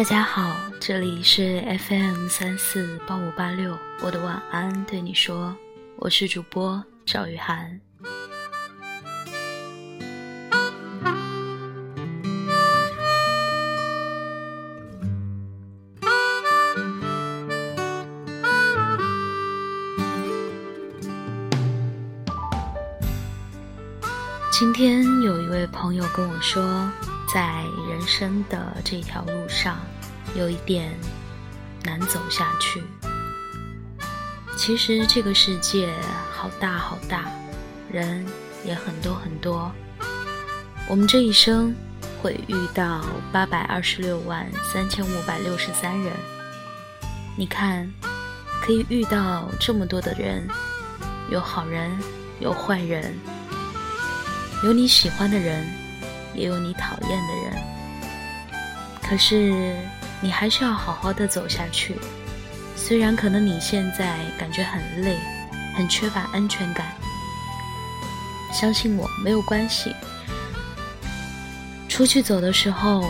[0.00, 5.54] 大家好，这里是 FM 三四八五八六，我的晚安对你说，
[5.96, 7.78] 我是主播赵雨涵。
[24.50, 26.90] 今天有一位朋友跟我说。
[27.32, 29.78] 在人生的这条路上，
[30.34, 30.92] 有一点
[31.84, 32.82] 难走下去。
[34.56, 35.92] 其实这个世界
[36.32, 37.30] 好大好大，
[37.90, 38.24] 人
[38.64, 39.70] 也很多很多。
[40.88, 41.74] 我们这一生
[42.20, 46.12] 会遇到八百二十六万三千五百六十三人。
[47.36, 47.90] 你看，
[48.62, 50.46] 可以遇到这么多的人，
[51.30, 51.90] 有好人，
[52.40, 53.14] 有坏人，
[54.62, 55.66] 有你喜欢的人。
[56.32, 57.62] 也有你讨厌的人，
[59.02, 59.76] 可是
[60.20, 61.96] 你还是要好好的走下去。
[62.76, 65.18] 虽然可能你现在感觉很累，
[65.76, 66.86] 很缺乏安全感，
[68.52, 69.94] 相信我没有关系。
[71.88, 73.04] 出去走的时候，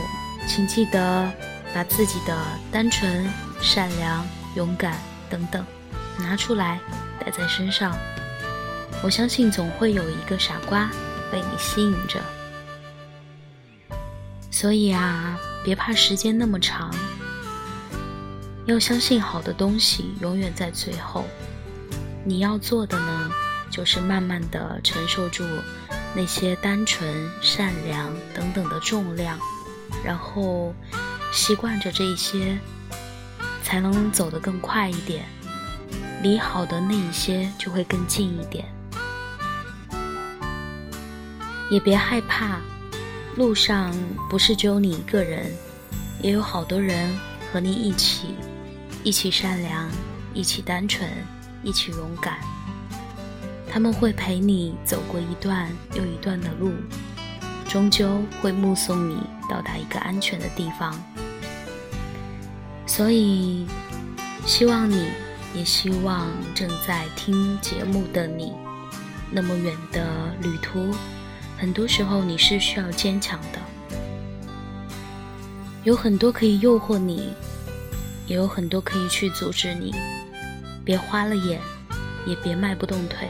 [0.47, 1.33] 请记得
[1.73, 2.37] 把自己的
[2.73, 3.29] 单纯、
[3.61, 4.97] 善良、勇敢
[5.29, 5.65] 等等
[6.19, 6.81] 拿出来
[7.21, 7.97] 带在身上。
[9.03, 10.91] 我相信总会有一个傻瓜
[11.31, 12.21] 被你吸引着。
[14.51, 16.91] 所以啊，别怕时间那么长，
[18.65, 21.25] 要相信好的东西永远在最后。
[22.25, 23.31] 你要做的呢，
[23.71, 25.45] 就是慢慢的承受住
[26.15, 29.39] 那些单纯、善良等等的重量，
[30.05, 30.75] 然后
[31.33, 32.59] 习惯着这一些，
[33.63, 35.25] 才能走得更快一点，
[36.23, 38.65] 离好的那一些就会更近一点。
[41.71, 42.59] 也别害怕。
[43.37, 43.95] 路上
[44.29, 45.51] 不是只有你一个人，
[46.21, 47.11] 也有好多人
[47.53, 48.35] 和你一起，
[49.03, 49.89] 一起善良，
[50.35, 51.09] 一起单纯，
[51.63, 52.39] 一起勇敢。
[53.73, 56.73] 他们会陪你走过一段又一段的路，
[57.69, 59.17] 终究会目送你
[59.49, 60.93] 到达一个安全的地方。
[62.85, 63.65] 所以，
[64.45, 65.07] 希望你
[65.55, 68.53] 也希望正在听节目的你，
[69.31, 70.93] 那么远的旅途。
[71.61, 73.59] 很多时候你是需要坚强的，
[75.85, 77.35] 有很多可以诱惑你，
[78.27, 79.95] 也有很多可以去阻止你。
[80.83, 81.61] 别花了眼，
[82.25, 83.29] 也别迈不动腿，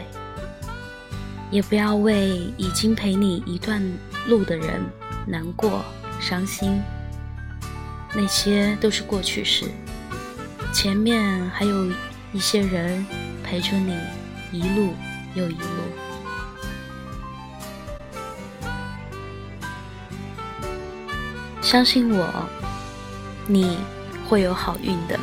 [1.50, 3.82] 也不要为已经陪你一段
[4.28, 4.80] 路的人
[5.26, 5.84] 难过、
[6.20, 6.80] 伤心。
[8.14, 9.66] 那些都是过去式，
[10.72, 11.92] 前面还有
[12.32, 13.04] 一些人
[13.42, 13.98] 陪着你
[14.52, 14.94] 一路
[15.34, 16.09] 又一路。
[21.70, 22.26] 相信我，
[23.46, 23.78] 你
[24.28, 25.16] 会有好运的。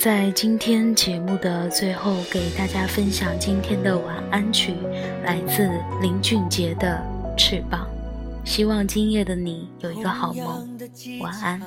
[0.00, 4.72] 在今天节目的最后，给大家分享今天的晚安曲，
[5.22, 5.68] 来自
[6.00, 6.98] 林俊杰的
[7.36, 7.86] 《翅膀》。
[8.50, 10.66] 希望今夜的你有一个好梦，
[11.20, 11.60] 晚安。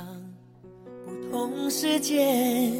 [1.05, 2.73] 不同时间，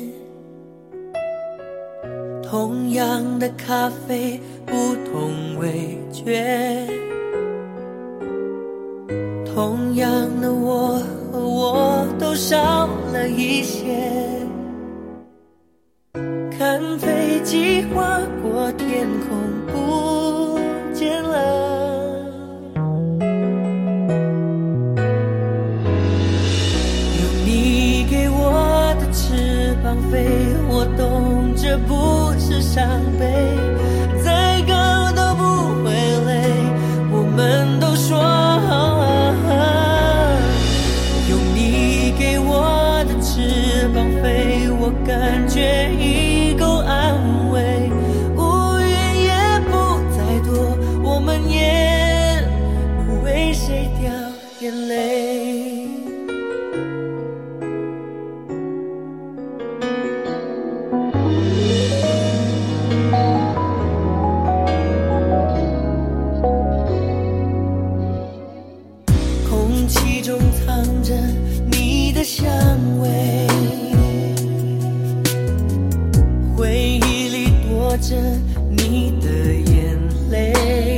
[2.41, 4.73] 同样的咖啡，不
[5.05, 6.87] 同味觉，
[9.53, 10.09] 同样
[10.41, 10.99] 的我
[11.31, 14.22] 和我都少了一些。
[77.97, 78.15] 着
[78.69, 79.97] 你的眼
[80.29, 80.92] 泪。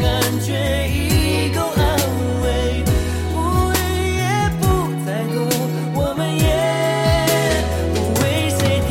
[0.00, 0.06] 感
[0.40, 0.48] 觉
[0.88, 1.80] 已够安
[2.42, 2.46] 慰，
[3.34, 3.36] 乌
[3.72, 3.78] 云
[4.16, 4.22] 也
[4.60, 4.62] 不
[5.04, 5.36] 再多，
[5.94, 6.44] 我们也
[7.94, 8.90] 不为谁掉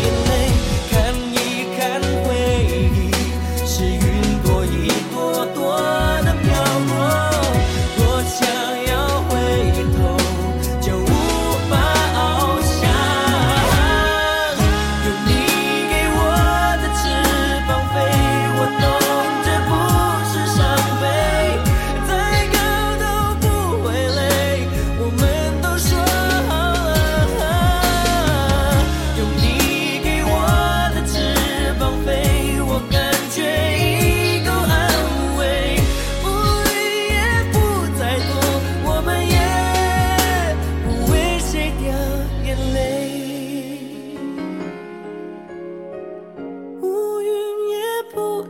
[0.00, 0.32] 眼泪，
[0.90, 0.92] 看
[1.32, 1.34] 一
[1.76, 1.80] 看
[2.24, 2.28] 回
[2.92, 2.96] 忆，
[3.66, 3.96] 是云
[4.42, 5.13] 朵一。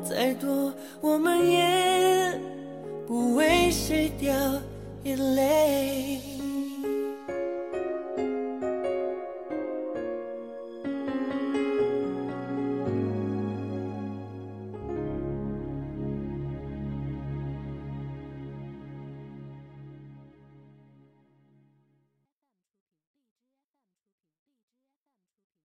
[0.02, 2.40] 再多我们也
[3.06, 4.34] 不为谁掉
[5.04, 6.33] 眼泪。